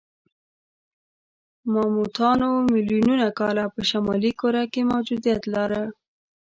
ماموتانو 1.73 2.49
میلیونونه 2.71 3.27
کاله 3.39 3.63
په 3.73 3.81
شمالي 3.89 4.31
کره 4.41 4.63
کې 4.71 4.81
موجودیت 4.91 5.41
لاره. 5.53 5.83